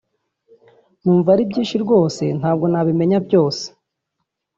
[1.03, 3.65] Numva ari byinshi rwose ntabwo nabimenya byose